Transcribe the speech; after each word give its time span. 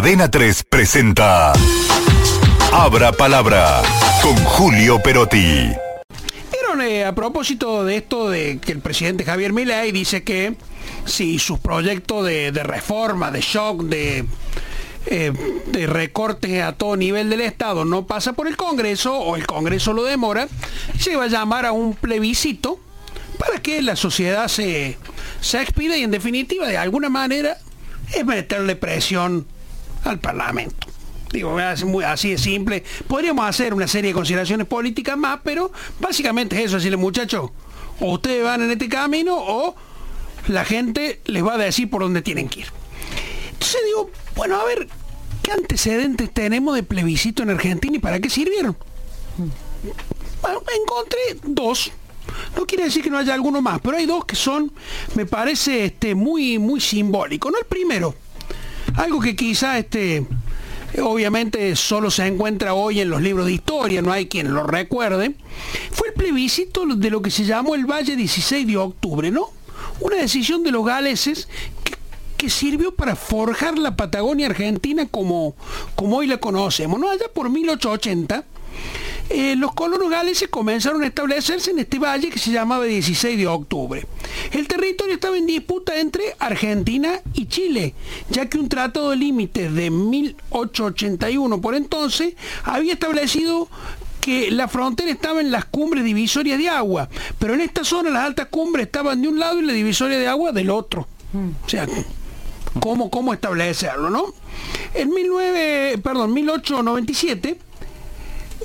Adena 0.00 0.30
3 0.30 0.64
presenta 0.64 1.52
Abra 2.72 3.12
Palabra 3.12 3.82
con 4.22 4.34
Julio 4.34 4.98
Perotti. 5.02 5.68
Eh, 6.80 7.04
a 7.04 7.14
propósito 7.14 7.84
de 7.84 7.98
esto 7.98 8.30
de 8.30 8.58
que 8.60 8.72
el 8.72 8.80
presidente 8.80 9.24
Javier 9.24 9.52
Milei 9.52 9.92
dice 9.92 10.22
que 10.22 10.54
si 11.04 11.38
sus 11.38 11.58
proyectos 11.58 12.24
de, 12.24 12.50
de 12.50 12.62
reforma, 12.62 13.30
de 13.30 13.42
shock, 13.42 13.82
de, 13.82 14.24
eh, 15.04 15.32
de 15.66 15.86
recortes 15.86 16.62
a 16.62 16.72
todo 16.72 16.96
nivel 16.96 17.28
del 17.28 17.42
Estado 17.42 17.84
no 17.84 18.06
pasa 18.06 18.32
por 18.32 18.48
el 18.48 18.56
Congreso 18.56 19.18
o 19.18 19.36
el 19.36 19.46
Congreso 19.46 19.92
lo 19.92 20.04
demora, 20.04 20.48
se 20.98 21.14
va 21.14 21.24
a 21.24 21.28
llamar 21.28 21.66
a 21.66 21.72
un 21.72 21.92
plebiscito 21.92 22.80
para 23.38 23.60
que 23.60 23.82
la 23.82 23.96
sociedad 23.96 24.48
se, 24.48 24.96
se 25.42 25.60
expida 25.60 25.98
y 25.98 26.04
en 26.04 26.10
definitiva 26.10 26.66
de 26.66 26.78
alguna 26.78 27.10
manera 27.10 27.58
es 28.14 28.24
meterle 28.24 28.76
presión 28.76 29.46
al 30.04 30.18
Parlamento. 30.18 30.86
Digo, 31.32 31.56
así 31.58 32.30
de 32.30 32.38
simple. 32.38 32.82
Podríamos 33.06 33.46
hacer 33.46 33.72
una 33.72 33.86
serie 33.86 34.08
de 34.10 34.14
consideraciones 34.14 34.66
políticas 34.66 35.16
más, 35.16 35.40
pero 35.44 35.70
básicamente 36.00 36.56
es 36.56 36.66
eso, 36.66 36.76
decirle 36.76 36.96
muchachos, 36.96 37.50
o 38.00 38.12
ustedes 38.12 38.42
van 38.42 38.62
en 38.62 38.70
este 38.72 38.88
camino 38.88 39.36
o 39.38 39.76
la 40.48 40.64
gente 40.64 41.20
les 41.26 41.44
va 41.44 41.54
a 41.54 41.58
decir 41.58 41.88
por 41.88 42.02
dónde 42.02 42.22
tienen 42.22 42.48
que 42.48 42.60
ir. 42.60 42.66
Entonces 43.52 43.80
digo, 43.86 44.10
bueno, 44.34 44.60
a 44.60 44.64
ver, 44.64 44.88
¿qué 45.42 45.52
antecedentes 45.52 46.32
tenemos 46.32 46.74
de 46.74 46.82
plebiscito 46.82 47.42
en 47.42 47.50
Argentina 47.50 47.96
y 47.96 48.00
para 48.00 48.18
qué 48.18 48.28
sirvieron? 48.28 48.76
Bueno, 50.42 50.62
encontré 50.82 51.18
dos. 51.44 51.92
No 52.56 52.66
quiere 52.66 52.84
decir 52.84 53.02
que 53.02 53.10
no 53.10 53.18
haya 53.18 53.34
alguno 53.34 53.60
más, 53.60 53.80
pero 53.80 53.96
hay 53.96 54.06
dos 54.06 54.24
que 54.24 54.36
son, 54.36 54.72
me 55.14 55.26
parece, 55.26 55.84
este, 55.84 56.14
muy, 56.14 56.58
muy 56.58 56.80
simbólicos. 56.80 57.52
No 57.52 57.58
el 57.58 57.66
primero, 57.66 58.14
algo 58.96 59.20
que 59.20 59.36
quizá 59.36 59.78
este, 59.78 60.26
obviamente 61.02 61.76
solo 61.76 62.10
se 62.10 62.26
encuentra 62.26 62.74
hoy 62.74 63.00
en 63.00 63.10
los 63.10 63.22
libros 63.22 63.46
de 63.46 63.52
historia, 63.52 64.02
no 64.02 64.12
hay 64.12 64.26
quien 64.26 64.52
lo 64.52 64.64
recuerde, 64.64 65.34
fue 65.90 66.08
el 66.08 66.14
plebiscito 66.14 66.86
de 66.86 67.10
lo 67.10 67.22
que 67.22 67.30
se 67.30 67.44
llamó 67.44 67.74
el 67.74 67.86
Valle 67.86 68.16
16 68.16 68.66
de 68.66 68.76
octubre, 68.76 69.30
¿no? 69.30 69.48
Una 70.00 70.16
decisión 70.16 70.62
de 70.62 70.70
los 70.70 70.84
galeses 70.84 71.48
que, 71.84 72.48
sirvió 72.48 72.94
para 72.94 73.16
forjar 73.16 73.78
la 73.78 73.96
Patagonia 73.96 74.46
Argentina 74.46 75.06
como, 75.06 75.54
como 75.94 76.16
hoy 76.16 76.26
la 76.26 76.38
conocemos, 76.38 76.98
¿no? 76.98 77.10
Allá 77.10 77.26
por 77.34 77.50
1880 77.50 78.44
eh, 79.28 79.54
los 79.56 79.72
colonos 79.74 80.10
galeses 80.10 80.48
comenzaron 80.48 81.02
a 81.02 81.06
establecerse 81.06 81.70
en 81.70 81.78
este 81.78 81.98
valle 81.98 82.30
que 82.30 82.38
se 82.38 82.50
llamaba 82.50 82.84
16 82.84 83.38
de 83.38 83.46
octubre. 83.46 84.06
El 84.52 84.68
territorio 84.68 85.14
estaba 85.14 85.36
en 85.36 85.46
disputa 85.46 85.98
entre 85.98 86.34
Argentina 86.38 87.20
y 87.34 87.46
Chile, 87.46 87.94
ya 88.30 88.46
que 88.46 88.58
un 88.58 88.68
tratado 88.68 89.10
de 89.10 89.16
límites 89.16 89.72
de 89.74 89.90
1881 89.90 91.60
por 91.60 91.74
entonces 91.74 92.34
había 92.64 92.92
establecido 92.92 93.68
que 94.20 94.50
la 94.50 94.68
frontera 94.68 95.10
estaba 95.10 95.40
en 95.40 95.50
las 95.50 95.64
cumbres 95.64 96.04
divisorias 96.04 96.58
de 96.58 96.68
agua, 96.68 97.08
pero 97.38 97.54
en 97.54 97.60
esta 97.60 97.84
zona 97.84 98.10
las 98.10 98.24
altas 98.24 98.48
cumbres 98.48 98.86
estaban 98.86 99.22
de 99.22 99.28
un 99.28 99.38
lado 99.38 99.58
y 99.58 99.64
la 99.64 99.72
divisoria 99.72 100.18
de 100.18 100.26
agua 100.26 100.52
del 100.52 100.70
otro. 100.70 101.08
O 101.64 101.68
sea, 101.68 101.86
¿cómo, 102.80 103.10
cómo 103.10 103.32
establecerlo, 103.32 104.10
no? 104.10 104.34
En 104.94 105.10
19, 105.10 105.98
perdón, 105.98 106.34
1897 106.34 107.58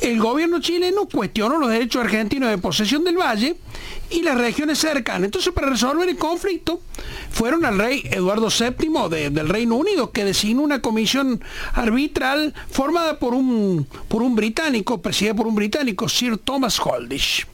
el 0.02 0.20
gobierno 0.20 0.60
chileno 0.60 1.08
cuestionó 1.08 1.58
los 1.58 1.70
derechos 1.70 2.04
argentinos 2.04 2.50
de 2.50 2.58
posesión 2.58 3.04
del 3.04 3.18
valle 3.18 3.56
y 4.10 4.22
las 4.22 4.38
regiones 4.38 4.80
cercanas. 4.80 5.24
Entonces, 5.24 5.54
para 5.54 5.70
resolver 5.70 6.08
el 6.08 6.18
conflicto, 6.18 6.82
fueron 7.32 7.66
al 7.66 7.78
rey 7.78 8.04
Eduardo 8.12 8.50
VII 8.50 9.30
del 9.30 9.50
Reino 9.50 9.76
Unido, 9.76 10.12
que 10.12 10.26
designó 10.26 10.62
una 10.62 10.82
comisión 10.82 11.44
arbitral 11.74 12.54
formada 12.70 13.20
por 13.20 13.34
un, 13.34 13.88
por 14.08 14.22
un 14.22 14.36
británico, 14.36 15.02
presidida 15.02 15.34
por 15.34 15.48
un 15.48 15.56
británico, 15.56 16.10
Sir 16.10 16.38
Thomas 16.38 16.80
Holdish. 16.80 17.48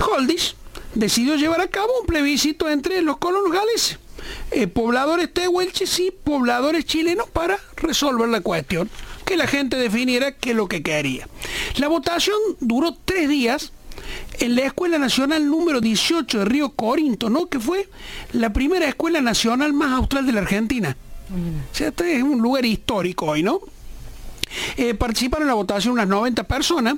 Holdish 0.00 0.56
decidió 0.94 1.36
llevar 1.36 1.60
a 1.60 1.68
cabo 1.68 1.88
un 2.00 2.06
plebiscito 2.06 2.68
entre 2.68 3.02
los 3.02 3.18
colonos 3.18 3.52
gales, 3.52 3.98
eh, 4.50 4.66
pobladores 4.66 5.32
tehuelches 5.32 5.98
y 6.00 6.10
pobladores 6.10 6.84
chilenos 6.84 7.28
para 7.30 7.58
resolver 7.76 8.28
la 8.28 8.40
cuestión 8.40 8.90
que 9.30 9.36
la 9.36 9.46
gente 9.46 9.76
definiera 9.76 10.32
qué 10.32 10.50
es 10.50 10.56
lo 10.56 10.66
que 10.66 10.82
quería. 10.82 11.28
La 11.76 11.86
votación 11.86 12.36
duró 12.58 12.96
tres 13.04 13.28
días 13.28 13.72
en 14.40 14.56
la 14.56 14.62
Escuela 14.62 14.98
Nacional 14.98 15.48
número 15.48 15.80
18 15.80 16.40
de 16.40 16.44
Río 16.44 16.70
Corinto, 16.70 17.30
¿no? 17.30 17.46
Que 17.46 17.60
fue 17.60 17.88
la 18.32 18.52
primera 18.52 18.88
escuela 18.88 19.20
nacional 19.20 19.72
más 19.72 19.92
austral 19.92 20.26
de 20.26 20.32
la 20.32 20.40
Argentina. 20.40 20.96
O 21.30 21.76
sea, 21.76 21.90
este 21.90 22.16
es 22.16 22.24
un 22.24 22.42
lugar 22.42 22.64
histórico 22.64 23.26
hoy, 23.26 23.44
¿no? 23.44 23.60
Eh, 24.76 24.94
participaron 24.94 25.44
en 25.44 25.50
la 25.50 25.54
votación 25.54 25.92
unas 25.92 26.08
90 26.08 26.42
personas. 26.48 26.96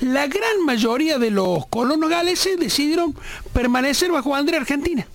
La 0.00 0.26
gran 0.26 0.64
mayoría 0.66 1.20
de 1.20 1.30
los 1.30 1.64
colonos 1.68 2.10
galeses 2.10 2.58
decidieron 2.58 3.14
permanecer 3.52 4.10
bajo 4.10 4.30
bandera 4.30 4.58
argentina 4.58 5.06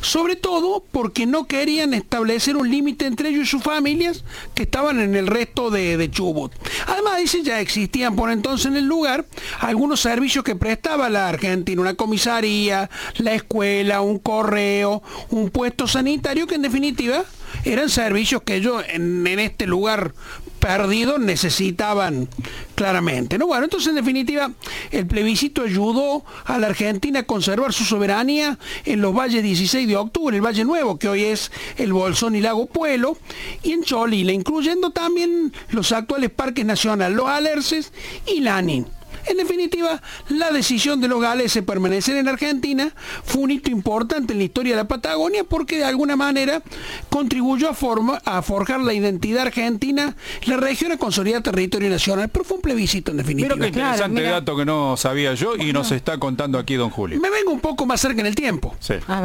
sobre 0.00 0.36
todo 0.36 0.84
porque 0.90 1.26
no 1.26 1.46
querían 1.46 1.94
establecer 1.94 2.56
un 2.56 2.70
límite 2.70 3.06
entre 3.06 3.30
ellos 3.30 3.44
y 3.44 3.50
sus 3.50 3.62
familias 3.62 4.24
que 4.54 4.64
estaban 4.64 5.00
en 5.00 5.14
el 5.14 5.26
resto 5.26 5.70
de, 5.70 6.10
Chubut. 6.10 6.52
Además, 6.86 7.18
dice, 7.18 7.42
ya 7.42 7.60
existían 7.60 8.16
por 8.16 8.30
entonces 8.30 8.66
en 8.66 8.76
el 8.76 8.84
lugar 8.84 9.26
algunos 9.60 10.00
servicios 10.00 10.44
que 10.44 10.56
prestaba 10.56 11.08
la 11.08 11.28
Argentina, 11.28 11.80
una 11.80 11.94
comisaría, 11.94 12.90
la 13.18 13.34
escuela, 13.34 14.00
un 14.00 14.18
correo, 14.18 15.02
un 15.30 15.50
puesto 15.50 15.86
sanitario 15.86 16.46
que 16.46 16.54
en 16.54 16.62
definitiva 16.62 17.24
eran 17.64 17.88
servicios 17.88 18.42
que 18.42 18.56
ellos 18.56 18.82
en, 18.88 19.26
este 19.26 19.66
lugar 19.66 20.14
perdido 20.60 21.18
necesitaban 21.18 22.28
claramente. 22.76 23.38
¿no? 23.38 23.46
Bueno, 23.46 23.64
entonces 23.64 23.88
en 23.88 23.96
definitiva 23.96 24.52
el 24.90 25.06
plebiscito 25.06 25.62
ayudó 25.62 26.24
a 26.44 26.58
la 26.58 26.68
Argentina 26.68 27.20
a 27.20 27.22
conservar 27.24 27.72
su 27.72 27.84
soberanía 27.84 28.58
en 28.84 29.00
los 29.00 29.14
valles 29.14 29.42
16 29.42 29.88
de 29.88 29.96
octubre, 29.96 30.36
el 30.36 30.44
Valle 30.44 30.64
Nuevo, 30.64 30.98
que 30.98 31.08
hoy 31.08 31.24
es 31.24 31.50
el 31.76 31.92
Bolsón 31.92 32.36
y 32.36 32.40
Lago 32.40 32.66
Puelo, 32.66 33.16
y 33.62 33.72
en 33.72 33.82
Cholila, 33.82 34.32
incluyendo 34.32 34.90
también 34.90 35.52
los 35.70 35.92
actuales 35.92 36.30
parques 36.30 36.64
nacionales, 36.64 37.16
los 37.16 37.26
Alerces 37.26 37.92
y 38.26 38.40
Lanín. 38.40 38.86
En 39.26 39.36
definitiva, 39.36 40.00
la 40.28 40.50
decisión 40.50 41.00
de 41.00 41.08
los 41.08 41.20
gales 41.20 41.52
de 41.54 41.62
permanecer 41.62 42.16
en 42.16 42.28
Argentina 42.28 42.92
fue 43.24 43.42
un 43.42 43.50
hito 43.50 43.70
importante 43.70 44.32
en 44.32 44.38
la 44.38 44.44
historia 44.44 44.72
de 44.72 44.82
la 44.82 44.88
Patagonia 44.88 45.44
porque 45.44 45.78
de 45.78 45.84
alguna 45.84 46.16
manera 46.16 46.62
contribuyó 47.08 47.68
a, 47.70 47.76
a 48.24 48.42
forjar 48.42 48.80
la 48.80 48.92
identidad 48.92 49.46
argentina, 49.46 50.16
la 50.46 50.56
región 50.56 50.92
a 50.92 50.96
consolidar 50.96 51.42
territorio 51.42 51.88
nacional, 51.90 52.28
pero 52.28 52.44
fue 52.44 52.56
un 52.56 52.62
plebiscito 52.62 53.10
en 53.10 53.18
definitiva. 53.18 53.54
Mira 53.54 53.70
qué 53.70 53.78
interesante 53.78 54.22
dato 54.22 54.56
que 54.56 54.64
no 54.64 54.96
sabía 54.96 55.34
yo 55.34 55.56
y 55.56 55.72
nos 55.72 55.92
está 55.92 56.18
contando 56.18 56.58
aquí 56.58 56.74
don 56.74 56.90
Julio. 56.90 57.20
Me 57.20 57.30
vengo 57.30 57.52
un 57.52 57.60
poco 57.60 57.86
más 57.86 58.00
cerca 58.00 58.20
en 58.20 58.26
el 58.26 58.34
tiempo. 58.34 58.76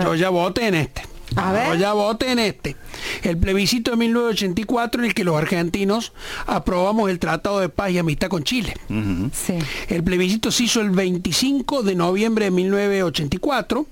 Yo 0.04 0.16
ya 0.16 0.30
voté 0.30 0.68
en 0.68 0.76
este. 0.76 1.02
A 1.36 1.52
ver. 1.52 1.78
ya 1.78 1.94
voté 1.94 2.32
en 2.32 2.40
este. 2.40 2.76
El 3.26 3.38
plebiscito 3.38 3.90
de 3.90 3.98
1984 3.98 5.02
en 5.02 5.08
el 5.08 5.16
que 5.16 5.24
los 5.24 5.36
argentinos 5.36 6.14
aprobamos 6.46 7.10
el 7.10 7.18
Tratado 7.18 7.60
de 7.60 7.70
Paz 7.70 7.90
y 7.90 7.98
Amistad 7.98 8.28
con 8.28 8.44
Chile. 8.44 8.76
El 9.88 10.04
plebiscito 10.04 10.52
se 10.52 10.66
hizo 10.66 10.82
el 10.82 10.92
25 10.92 11.82
de 11.82 11.96
noviembre 11.96 12.46
de 12.46 12.52
1984. 12.52 13.88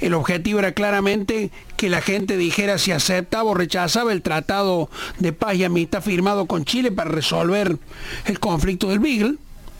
El 0.00 0.12
objetivo 0.12 0.58
era 0.58 0.72
claramente 0.72 1.50
que 1.78 1.88
la 1.88 2.02
gente 2.02 2.36
dijera 2.36 2.76
si 2.76 2.92
aceptaba 2.92 3.44
o 3.44 3.54
rechazaba 3.54 4.12
el 4.12 4.20
Tratado 4.20 4.90
de 5.18 5.32
Paz 5.32 5.56
y 5.56 5.64
Amistad 5.64 6.02
firmado 6.02 6.44
con 6.44 6.66
Chile 6.66 6.92
para 6.92 7.10
resolver 7.10 7.78
el 8.26 8.38
conflicto 8.38 8.90
del 8.90 8.98
Beagle 8.98 9.36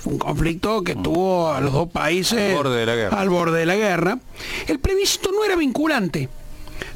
un 0.06 0.18
conflicto 0.18 0.82
que 0.82 0.94
tuvo 0.94 1.50
a 1.50 1.62
los 1.62 1.72
dos 1.72 1.88
países 1.88 2.38
al 2.38 2.56
borde 2.56 2.80
de 2.80 2.86
la 2.86 2.94
guerra. 2.94 3.20
Al 3.20 3.30
borde 3.30 3.58
de 3.58 3.66
la 3.66 3.76
guerra. 3.76 4.18
El 4.66 4.78
plebiscito 4.78 5.30
no 5.32 5.44
era 5.44 5.56
vinculante 5.56 6.28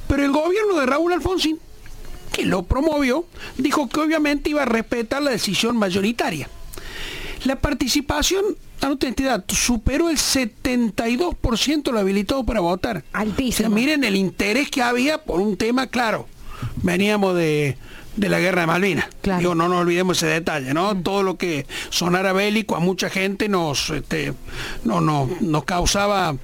pero 0.09 0.25
el 0.25 0.33
gobierno 0.33 0.81
de 0.81 0.87
Raúl 0.87 1.13
Alfonsín, 1.13 1.59
que 2.38 2.47
lo 2.47 2.62
promovió, 2.62 3.25
dijo 3.56 3.88
que 3.88 4.00
obviamente 4.00 4.50
iba 4.50 4.62
a 4.62 4.66
respetar 4.66 5.22
la 5.22 5.33
decisión 5.33 5.77
mayoritaria. 5.77 6.48
La 7.45 7.57
participación, 7.57 8.45
anote 8.80 9.09
entidad, 9.09 9.45
superó 9.48 10.09
el 10.09 10.16
72% 10.16 11.91
lo 11.91 11.98
habilitado 11.98 12.45
para 12.45 12.60
votar. 12.60 13.04
Altísimo. 13.13 13.71
miren 13.71 14.04
el 14.04 14.16
interés 14.16 14.71
que 14.71 14.83
había 14.83 15.18
por 15.18 15.41
un 15.41 15.57
tema 15.57 15.89
claro. 15.89 16.28
Veníamos 16.77 17.36
de, 17.36 17.77
la 18.16 18.39
guerra 18.39 18.63
de 18.63 18.66
Malvinas. 18.68 19.07
Digo, 19.39 19.54
no 19.54 19.68
nos 19.68 19.80
olvidemos 19.80 20.16
ese 20.16 20.27
detalle, 20.27 20.74
¿no? 20.74 20.95
Mm. 20.95 21.03
Todo 21.03 21.22
lo 21.22 21.36
que 21.36 21.66
sonara 21.91 22.33
bélico 22.33 22.77
a 22.77 22.80
mucha 22.80 23.10
gente 23.10 23.48
nos, 23.48 23.91
este, 23.91 24.33
no, 24.84 25.01
no, 25.01 25.28
nos 25.41 25.65
causaba 25.65 26.36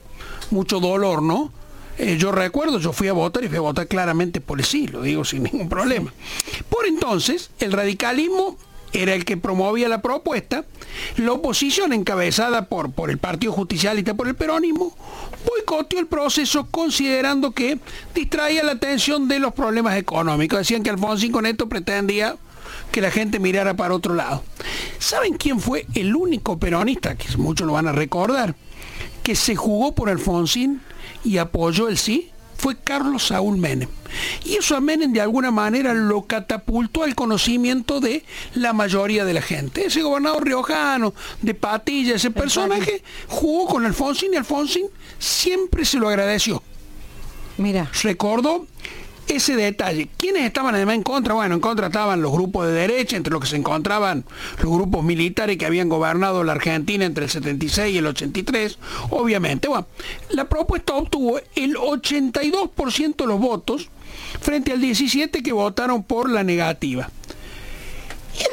mucho 0.51 0.81
dolor, 0.81 1.23
¿no? 1.23 1.53
Eh, 1.99 2.17
yo 2.19 2.33
recuerdo, 2.33 2.79
yo 2.81 2.93
fui 2.93 3.09
a 3.09 3.13
votar 3.13 3.45
y 3.45 3.49
fui 3.49 3.59
a 3.59 3.61
votar 3.61 3.87
claramente 3.87 4.41
por 4.41 4.59
el 4.59 4.65
sí, 4.65 4.89
lo 4.89 5.03
digo 5.03 5.25
sin 5.25 5.45
ningún 5.45 5.69
problema. 5.69 6.13
Por 6.69 6.87
entonces, 6.87 7.51
el 7.61 7.73
radicalismo 7.73 8.57
era 8.93 9.15
el 9.15 9.25
que 9.25 9.37
promovía 9.37 9.89
la 9.89 10.03
propuesta, 10.03 10.65
la 11.17 11.33
oposición 11.33 11.93
encabezada 11.93 12.67
por, 12.67 12.93
por 12.93 13.11
el 13.11 13.19
Partido 13.19 13.53
Justicialista, 13.53 14.15
por 14.15 14.29
el 14.29 14.35
peronismo, 14.35 14.97
boicoteó 15.47 15.99
el 15.99 16.07
proceso 16.07 16.67
considerando 16.71 17.51
que 17.51 17.79
distraía 18.15 18.63
la 18.63 18.73
atención 18.73 19.29
de 19.29 19.41
los 19.41 19.53
problemas 19.53 19.97
económicos. 19.97 20.61
Decían 20.61 20.83
que 20.83 20.91
Alfonsín 20.91 21.33
con 21.33 21.47
esto 21.47 21.69
pretendía 21.69 22.37
que 22.93 23.01
la 23.01 23.11
gente 23.11 23.41
mirara 23.41 23.75
para 23.75 23.95
otro 23.95 24.15
lado. 24.15 24.45
¿Saben 24.99 25.35
quién 25.35 25.61
fue 25.61 25.87
el 25.95 26.15
único 26.15 26.59
peronista, 26.59 27.17
que 27.17 27.37
muchos 27.37 27.67
lo 27.67 27.73
van 27.73 27.89
a 27.89 27.93
recordar, 27.93 28.55
que 29.25 29.35
se 29.35 29.57
jugó 29.57 29.95
por 29.95 30.09
Alfonsín 30.09 30.81
y 31.25 31.39
apoyó 31.39 31.89
el 31.89 31.99
sí? 31.99 32.31
Fue 32.57 32.77
Carlos 32.79 33.27
Saúl 33.27 33.57
Menem. 33.57 33.89
Y 34.45 34.55
eso 34.55 34.77
a 34.77 34.81
Menem 34.81 35.13
de 35.13 35.21
alguna 35.21 35.51
manera 35.51 35.93
lo 35.93 36.23
catapultó 36.23 37.03
al 37.03 37.17
conocimiento 37.17 37.99
de 37.99 38.25
la 38.55 38.73
mayoría 38.73 39.25
de 39.25 39.35
la 39.35 39.43
gente. 39.43 39.87
Ese 39.87 40.03
gobernador 40.03 40.45
riojano, 40.45 41.15
de 41.43 41.55
Patilla, 41.55 42.15
ese 42.15 42.31
personaje, 42.31 43.03
jugó 43.27 43.67
con 43.67 43.85
Alfonsín 43.85 44.35
y 44.35 44.37
Alfonsín 44.37 44.87
siempre 45.19 45.85
se 45.85 45.99
lo 45.99 46.09
agradeció. 46.09 46.63
Mira. 47.57 47.91
Recordó 48.03 48.67
ese 49.29 49.57
detalle. 49.57 50.09
¿Quiénes 50.17 50.45
estaban 50.45 50.75
además 50.75 50.97
en 50.97 51.03
contra? 51.03 51.35
Bueno, 51.35 51.55
en 51.55 51.61
contra 51.61 51.87
estaban 51.87 52.23
los 52.23 52.33
grupos 52.33 52.67
de 52.67 52.73
derecha, 52.73 53.17
entre 53.17 53.33
los 53.33 53.41
que 53.41 53.49
se 53.49 53.57
encontraban 53.57 54.25
los 54.63 54.73
grupos 54.73 55.05
militares 55.05 55.57
que 55.57 55.67
habían 55.67 55.89
gobernado 55.89 56.45
la 56.45 56.53
Argentina 56.53 57.05
entre 57.05 57.25
el 57.25 57.31
76 57.31 57.95
y 57.95 57.99
el 57.99 58.07
83, 58.07 58.79
obviamente. 59.11 59.69
Bueno, 59.69 59.87
la 60.31 60.49
propuesta 60.49 60.95
obtuvo 60.95 61.39
el 61.55 61.75
82% 61.75 63.17
de 63.17 63.27
los 63.27 63.41
votos 63.41 63.89
frente 64.41 64.73
al 64.73 64.81
17 64.81 65.43
que 65.43 65.53
votaron 65.53 66.03
por 66.03 66.31
la 66.31 66.45
negativa. 66.45 67.11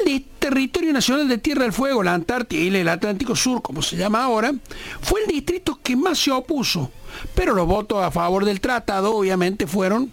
El 0.06 0.24
territorio 0.38 0.92
nacional 0.92 1.28
de 1.28 1.38
Tierra 1.38 1.62
del 1.62 1.72
Fuego, 1.72 2.02
la 2.02 2.14
Antártida 2.14 2.60
y 2.60 2.68
el 2.68 2.88
Atlántico 2.88 3.34
Sur, 3.34 3.62
como 3.62 3.82
se 3.82 3.96
llama 3.96 4.24
ahora, 4.24 4.52
fue 5.00 5.22
el 5.22 5.26
distrito 5.26 5.78
que 5.82 5.96
más 5.96 6.18
se 6.18 6.30
opuso, 6.30 6.90
pero 7.34 7.54
los 7.54 7.66
votos 7.66 8.02
a 8.02 8.10
favor 8.10 8.44
del 8.44 8.60
tratado 8.60 9.14
obviamente 9.14 9.66
fueron 9.66 10.12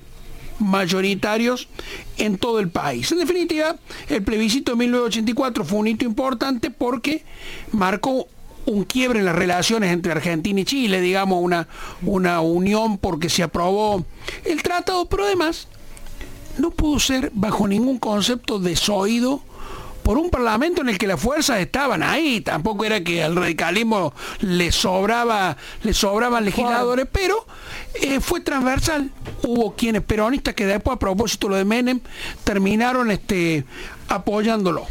mayoritarios 0.60 1.68
en 2.18 2.38
todo 2.38 2.60
el 2.60 2.70
país. 2.70 3.12
En 3.12 3.20
definitiva, 3.20 3.76
el 4.08 4.24
plebiscito 4.24 4.74
de 4.74 4.78
1984 4.78 5.66
fue 5.66 5.80
un 5.80 5.88
hito 5.88 6.06
importante 6.06 6.70
porque 6.70 7.24
marcó 7.72 8.28
un 8.66 8.84
quiebre 8.84 9.20
en 9.20 9.26
las 9.26 9.36
relaciones 9.36 9.92
entre 9.92 10.12
Argentina 10.12 10.60
y 10.60 10.66
Chile, 10.66 11.02
digamos, 11.02 11.42
una, 11.42 11.68
una 12.04 12.42
unión 12.42 12.98
porque 12.98 13.30
se 13.30 13.44
aprobó 13.44 14.06
el 14.46 14.62
tratado, 14.62 15.06
pero 15.08 15.26
además 15.26 15.68
no 16.58 16.72
pudo 16.72 17.00
ser 17.00 17.32
bajo 17.34 17.68
ningún 17.68 17.98
concepto 17.98 18.60
desoído 18.60 19.42
por 20.10 20.18
un 20.18 20.32
parlamento 20.32 20.82
en 20.82 20.90
el 20.90 20.98
que 20.98 21.06
las 21.06 21.22
fuerzas 21.22 21.60
estaban 21.60 22.02
ahí, 22.02 22.42
tampoco 22.42 22.84
era 22.84 23.04
que 23.04 23.22
al 23.22 23.36
radicalismo 23.36 24.12
le 24.40 24.72
sobraba, 24.72 25.56
le 25.84 25.94
sobraban 25.94 26.46
legisladores, 26.46 27.06
pero 27.12 27.46
eh, 27.94 28.20
fue 28.20 28.40
transversal. 28.40 29.12
Hubo 29.44 29.76
quienes 29.76 30.02
peronistas 30.02 30.56
que 30.56 30.66
después 30.66 30.96
a 30.96 31.00
propósito 31.00 31.48
lo 31.48 31.58
de 31.58 31.64
Menem 31.64 32.00
terminaron 32.44 33.12
este, 33.12 33.66
apoyándolo. 34.08 34.88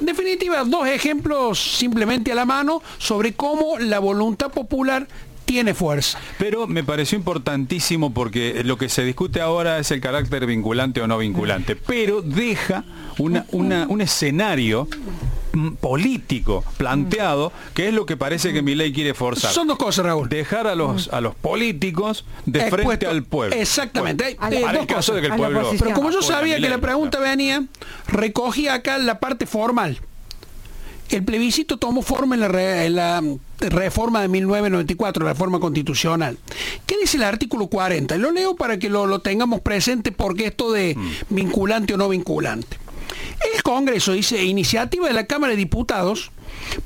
En 0.00 0.06
definitiva, 0.06 0.64
dos 0.64 0.88
ejemplos 0.88 1.60
simplemente 1.60 2.32
a 2.32 2.34
la 2.34 2.44
mano 2.44 2.82
sobre 2.98 3.34
cómo 3.34 3.78
la 3.78 4.00
voluntad 4.00 4.50
popular 4.50 5.06
tiene 5.46 5.72
fuerza. 5.72 6.18
Pero 6.38 6.66
me 6.66 6.84
pareció 6.84 7.16
importantísimo 7.16 8.12
porque 8.12 8.62
lo 8.64 8.76
que 8.76 8.90
se 8.90 9.04
discute 9.04 9.40
ahora 9.40 9.78
es 9.78 9.90
el 9.92 10.00
carácter 10.00 10.44
vinculante 10.44 11.00
o 11.00 11.06
no 11.06 11.16
vinculante, 11.16 11.76
pero 11.76 12.20
deja 12.20 12.84
un 13.18 14.00
escenario 14.00 14.88
mm, 15.52 15.74
político 15.74 16.64
planteado, 16.76 17.52
que 17.72 17.88
es 17.88 17.94
lo 17.94 18.04
que 18.04 18.16
parece 18.16 18.52
que 18.52 18.60
mi 18.60 18.74
ley 18.74 18.92
quiere 18.92 19.14
forzar. 19.14 19.52
Son 19.52 19.66
dos 19.66 19.78
cosas, 19.78 20.04
Raúl. 20.04 20.28
Dejar 20.28 20.66
a 20.66 20.74
los, 20.74 21.08
a 21.08 21.20
los 21.20 21.34
políticos 21.34 22.26
de 22.44 22.68
frente 22.70 23.06
al 23.06 23.22
pueblo. 23.22 23.56
Exactamente. 23.56 24.36
caso 24.86 25.14
de 25.14 25.20
que 25.22 25.28
el 25.28 25.34
pueblo... 25.34 25.70
Pero 25.78 25.92
como 25.92 26.10
yo 26.10 26.20
sabía 26.22 26.60
que 26.60 26.68
la 26.68 26.78
pregunta 26.78 27.18
venía, 27.20 27.64
recogí 28.08 28.68
acá 28.68 28.98
la 28.98 29.20
parte 29.20 29.46
formal. 29.46 30.00
El 31.10 31.24
plebiscito 31.24 31.76
tomó 31.76 32.02
forma 32.02 32.34
en 32.34 32.40
la, 32.94 33.22
reforma 33.60 34.22
de 34.22 34.28
1994, 34.28 35.24
la 35.24 35.32
reforma 35.32 35.60
constitucional. 35.60 36.38
¿Qué 36.86 36.96
dice 37.00 37.16
el 37.16 37.22
artículo 37.22 37.68
40? 37.68 38.16
Lo 38.16 38.32
leo 38.32 38.56
para 38.56 38.78
que 38.78 38.90
lo, 38.90 39.20
tengamos 39.20 39.60
presente 39.60 40.12
porque 40.12 40.46
esto 40.46 40.72
de 40.72 40.94
mm. 40.96 41.34
vinculante 41.34 41.94
o 41.94 41.96
no 41.96 42.08
vinculante. 42.08 42.78
El 43.54 43.62
Congreso 43.62 44.12
dice, 44.12 44.42
iniciativa 44.44 45.06
de 45.06 45.14
la 45.14 45.26
Cámara 45.26 45.52
de 45.52 45.58
Diputados, 45.58 46.32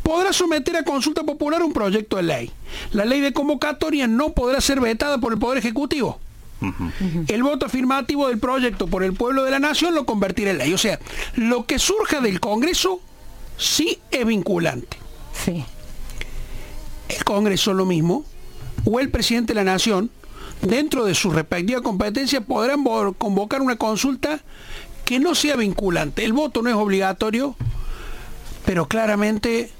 podrá 0.03 0.33
someter 0.33 0.77
a 0.77 0.85
consulta 0.85 1.23
popular 1.25 1.63
un 1.63 1.73
proyecto 1.73 2.17
de 2.17 2.23
ley. 2.25 2.51
La 2.93 3.05
ley 3.05 3.21
de 3.21 3.33
convocatoria 3.33 4.07
no 4.07 4.33
podrá 4.33 4.61
ser 4.61 4.81
vetada 4.81 5.19
por 5.19 5.33
el 5.33 5.39
Poder 5.39 5.59
Ejecutivo. 5.59 6.21
El 7.29 7.43
voto 7.43 7.67
afirmativo 7.67 8.29
del 8.29 8.39
proyecto 8.39 8.87
por 8.87 9.03
el 9.03 9.15
pueblo 9.15 9.45
de 9.45 9.51
la 9.51 9.59
nación 9.59 9.95
lo 9.95 10.05
convertirá 10.05 10.51
en 10.51 10.59
ley. 10.59 10.75
O 10.75 10.79
sea, 10.79 11.01
lo 11.35 11.65
que 11.65 11.79
surja 11.79 12.21
del 12.21 12.39
Congreso 12.39 13.01
sí 13.61 13.99
es 14.11 14.27
vinculante. 14.27 14.97
Sí. 15.45 15.65
El 17.09 17.25
Congreso 17.25 17.75
lo 17.75 17.87
mismo, 17.87 18.25
o 18.85 18.99
el 18.99 19.11
presidente 19.11 19.53
de 19.53 19.63
la 19.63 19.65
Nación, 19.65 20.11
dentro 20.63 21.05
de 21.05 21.15
su 21.15 21.31
respectiva 21.31 21.83
competencia, 21.83 22.41
podrán 22.41 22.83
convocar 23.19 23.61
una 23.61 23.77
consulta 23.77 24.41
que 25.05 25.21
no 25.21 25.35
sea 25.35 25.57
vinculante. 25.57 26.25
El 26.25 26.33
voto 26.33 26.63
no 26.63 26.71
es 26.71 26.77
obligatorio, 26.77 27.57
pero 28.65 28.87
claramente 28.87 29.71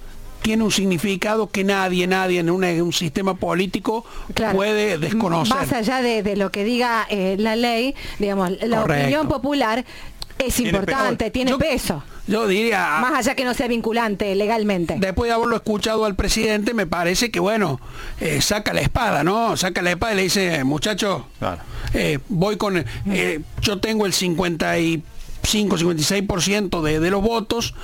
tiene 0.43 0.65
un 0.65 0.71
significado 0.71 1.51
que 1.51 1.65
nadie, 1.65 2.07
nadie 2.07 2.41
en, 2.41 2.51
un 2.51 2.93
sistema 2.93 3.35
político 3.35 4.05
puede 4.53 4.99
desconocer. 4.99 5.55
Más 5.55 5.73
allá 5.73 6.03
de, 6.03 6.37
lo 6.37 6.51
que 6.51 6.65
diga 6.65 7.07
eh, 7.11 7.37
la 7.39 7.57
ley, 7.57 7.95
digamos, 8.19 8.51
la 8.63 8.85
opinión 8.85 9.29
popular 9.29 9.85
es 10.47 10.61
importante, 10.61 11.31
tiene 11.31 11.57
peso. 11.57 12.03
Yo 12.27 12.47
diría... 12.47 12.99
Más 13.01 13.15
allá 13.15 13.35
que 13.35 13.45
no 13.45 13.55
sea 13.55 13.67
vinculante 13.67 14.35
legalmente. 14.35 14.97
Después 14.99 15.29
de 15.29 15.35
haberlo 15.35 15.57
escuchado 15.57 16.05
al 16.05 16.15
presidente, 16.15 16.75
me 16.75 16.87
parece 16.87 17.31
que, 17.31 17.41
bueno, 17.41 17.81
eh, 18.21 18.41
saca 18.41 18.73
la 18.73 18.81
espada, 18.81 19.25
¿no? 19.25 19.57
Saca 19.57 19.83
la 19.83 19.91
espada 19.93 20.13
y 20.13 20.17
le 20.17 20.23
dice, 20.23 20.65
muchacho, 20.65 21.27
eh, 21.95 22.19
voy 22.29 22.57
con... 22.57 22.85
Eh, 23.11 23.41
yo 23.61 23.81
tengo 23.81 24.07
el 24.07 24.13
55, 24.13 25.77
56% 25.77 26.83
de, 26.83 27.01
de 27.01 27.11
los 27.11 27.23
votos 27.23 27.75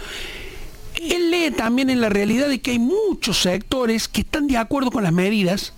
él 1.00 1.30
lee 1.30 1.50
también 1.50 1.90
en 1.90 2.00
la 2.00 2.08
realidad 2.08 2.48
de 2.48 2.60
que 2.60 2.72
hay 2.72 2.78
muchos 2.78 3.40
sectores 3.42 4.08
que 4.08 4.22
están 4.22 4.46
de 4.46 4.56
acuerdo 4.56 4.90
con 4.90 5.02
las 5.02 5.12
medidas, 5.12 5.72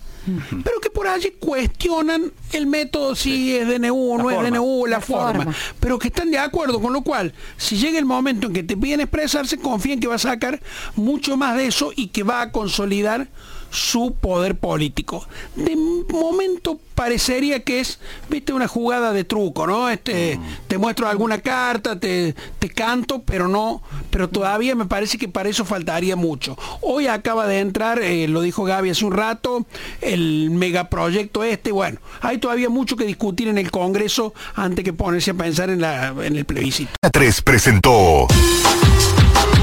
pero 0.63 0.79
que 0.81 0.89
por 0.89 1.07
allí 1.07 1.31
cuestionan 1.39 2.31
el 2.53 2.67
método 2.67 3.15
si 3.15 3.55
es 3.55 3.67
DNU 3.67 4.13
o 4.13 4.17
no 4.17 4.31
es 4.31 4.41
DNU, 4.41 4.85
la, 4.87 5.01
forma, 5.01 5.53
pero 5.79 5.99
que 5.99 6.07
están 6.09 6.31
de 6.31 6.39
acuerdo, 6.39 6.81
con 6.81 6.93
lo 6.93 7.01
cual, 7.01 7.33
si 7.57 7.77
llega 7.77 7.99
el 7.99 8.05
momento 8.05 8.47
en 8.47 8.53
que 8.53 8.63
te 8.63 8.77
piden 8.77 9.01
expresarse, 9.01 9.57
confíen 9.57 9.99
que 9.99 10.07
va 10.07 10.15
a 10.15 10.19
sacar 10.19 10.61
mucho 10.95 11.37
más 11.37 11.55
de 11.55 11.67
eso 11.67 11.91
y 11.95 12.07
que 12.07 12.23
va 12.23 12.41
a 12.41 12.51
consolidar 12.51 13.27
su 13.71 14.15
poder 14.19 14.55
político. 14.55 15.27
De 15.55 15.75
momento 15.75 16.79
parecería 16.95 17.63
que 17.63 17.79
es, 17.79 17.99
viste, 18.29 18.51
una 18.51 18.67
jugada 18.67 19.13
de 19.13 19.23
truco, 19.23 19.65
¿no? 19.67 19.89
Este, 19.89 20.37
mm. 20.37 20.67
te 20.67 20.77
muestro 20.77 21.07
alguna 21.07 21.39
carta, 21.39 21.97
te, 21.97 22.35
te 22.59 22.69
canto, 22.69 23.21
pero 23.21 23.47
no, 23.47 23.81
pero 24.09 24.27
todavía 24.27 24.75
me 24.75 24.85
parece 24.85 25.17
que 25.17 25.29
para 25.29 25.49
eso 25.49 25.63
faltaría 25.63 26.15
mucho. 26.15 26.57
Hoy 26.81 27.07
acaba 27.07 27.47
de 27.47 27.59
entrar, 27.59 27.99
eh, 27.99 28.27
lo 28.27 28.41
dijo 28.41 28.65
Gaby 28.65 28.89
hace 28.89 29.05
un 29.05 29.13
rato, 29.13 29.65
el 30.01 30.49
megaproyecto 30.49 31.43
este, 31.43 31.71
bueno, 31.71 31.99
hay 32.21 32.38
todavía 32.39 32.69
mucho 32.69 32.95
que 32.95 33.05
discutir 33.05 33.47
en 33.47 33.57
el 33.57 33.71
Congreso 33.71 34.33
antes 34.55 34.83
que 34.83 34.93
ponerse 34.93 35.31
a 35.31 35.33
pensar 35.33 35.69
en, 35.69 35.81
la, 35.81 36.13
en 36.21 36.35
el 36.35 36.45
plebiscito. 36.45 36.91
3 37.11 37.41
presentó 37.41 38.27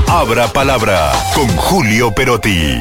Abra 0.09 0.53
Palabra 0.53 1.13
con 1.35 1.49
Julio 1.57 2.13
Perotti. 2.15 2.79